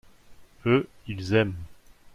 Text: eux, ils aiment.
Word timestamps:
eux, 0.65 0.89
ils 1.07 1.35
aiment. 1.35 1.53